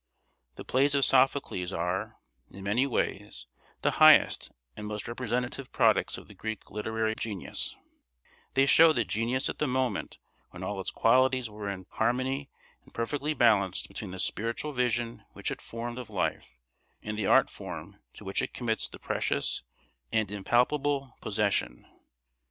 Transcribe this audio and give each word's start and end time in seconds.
The 0.55 0.65
plays 0.65 0.95
of 0.95 1.05
Sophocles 1.05 1.71
are, 1.71 2.17
in 2.49 2.63
many 2.63 2.87
ways, 2.87 3.45
the 3.83 3.91
highest 4.01 4.51
and 4.75 4.87
most 4.87 5.07
representative 5.07 5.71
products 5.71 6.17
of 6.17 6.27
the 6.27 6.33
Greek 6.33 6.71
literary 6.71 7.13
genius; 7.13 7.75
they 8.55 8.65
show 8.65 8.93
that 8.93 9.05
genius 9.07 9.47
at 9.47 9.59
the 9.59 9.67
moment 9.67 10.17
when 10.49 10.63
all 10.63 10.81
its 10.81 10.89
qualities 10.89 11.51
were 11.51 11.69
in 11.69 11.85
harmony 11.87 12.49
and 12.83 12.95
perfectly 12.95 13.35
balanced 13.35 13.87
between 13.89 14.09
the 14.09 14.17
spiritual 14.17 14.73
vision 14.73 15.23
which 15.33 15.51
it 15.51 15.61
formed 15.61 15.99
of 15.99 16.09
life, 16.09 16.49
and 17.03 17.15
the 17.15 17.27
art 17.27 17.51
form 17.51 17.99
to 18.15 18.23
which 18.25 18.41
it 18.41 18.55
commits 18.55 18.87
that 18.87 18.99
precious 19.03 19.61
and 20.11 20.31
impalpable 20.31 21.15
possession. 21.21 21.85